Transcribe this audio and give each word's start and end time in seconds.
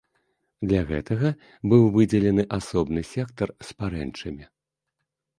Для 0.69 0.79
гэтага 0.91 1.29
быў 1.73 1.83
выдзелены 1.97 2.45
асобны 2.57 3.03
сектар 3.09 3.53
з 3.69 3.77
парэнчамі. 3.83 4.43